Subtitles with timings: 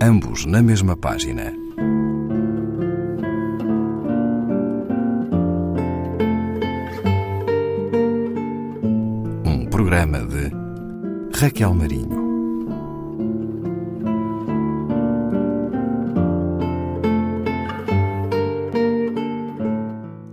[0.00, 1.52] ambos na mesma página.
[9.44, 10.50] Um programa de
[11.38, 12.26] Raquel Marinho.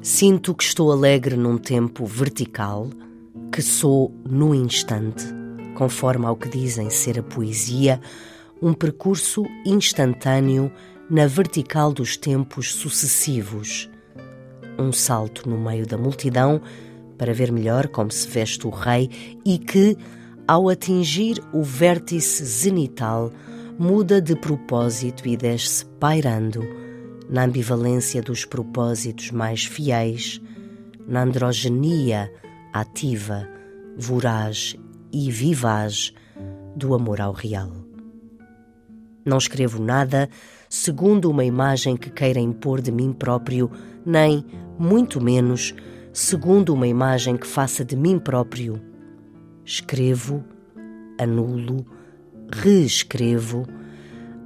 [0.02, 2.90] Sinto que estou alegre num tempo vertical,
[3.52, 5.26] que sou no instante,
[5.76, 8.00] conforme ao que dizem ser a poesia,
[8.64, 10.72] um percurso instantâneo
[11.10, 13.90] na vertical dos tempos sucessivos.
[14.80, 16.62] Um salto no meio da multidão
[17.18, 19.10] para ver melhor como se veste o rei
[19.46, 19.98] e que,
[20.48, 23.34] ao atingir o vértice zenital,
[23.78, 26.62] muda de propósito e desce pairando
[27.30, 30.42] na ambivalência dos propósitos mais fiéis,
[31.06, 32.32] na androgenia
[32.72, 33.46] ativa,
[33.98, 34.74] voraz
[35.12, 36.14] e vivaz
[36.78, 37.93] do amor ao real.
[39.26, 40.30] Não escrevo nada
[40.70, 43.70] segundo uma imagem que queira impor de mim próprio,
[44.06, 44.44] nem,
[44.78, 45.74] muito menos,
[46.12, 48.82] segundo uma imagem que faça de mim próprio.
[49.64, 50.44] Escrevo,
[51.20, 51.86] anulo,
[52.52, 53.66] reescrevo,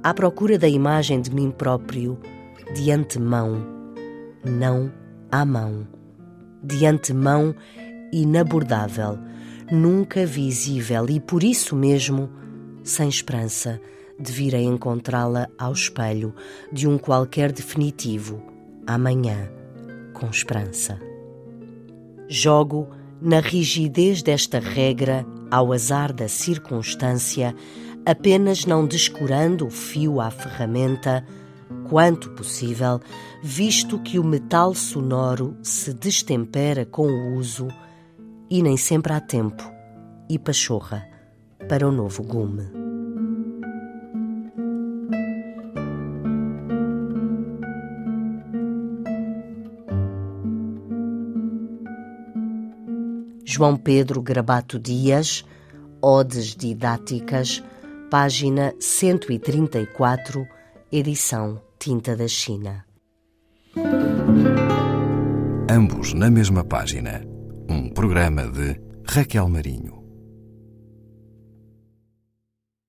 [0.02, 2.18] à procura da imagem de mim próprio,
[2.74, 3.66] de antemão,
[4.44, 4.92] não
[5.32, 5.88] à mão,
[6.62, 7.54] de antemão
[8.12, 9.18] inabordável,
[9.72, 12.30] nunca visível e por isso mesmo
[12.84, 13.80] sem esperança
[14.18, 16.34] de vir a encontrá-la ao espelho
[16.72, 18.42] de um qualquer definitivo,
[18.86, 19.50] amanhã,
[20.12, 20.98] com esperança.
[22.28, 22.88] Jogo
[23.20, 27.54] na rigidez desta regra, ao azar da circunstância,
[28.04, 31.24] apenas não descurando o fio à ferramenta,
[31.88, 33.00] quanto possível,
[33.42, 37.68] visto que o metal sonoro se destempera com o uso
[38.50, 39.62] e nem sempre há tempo
[40.28, 41.06] e pachorra
[41.68, 42.87] para o novo gume.
[53.50, 55.42] João Pedro Grabato Dias,
[56.02, 57.64] Odes Didáticas,
[58.10, 60.46] página 134,
[60.92, 62.84] edição Tinta da China.
[65.70, 67.22] Ambos na mesma página.
[67.70, 69.97] Um programa de Raquel Marinho.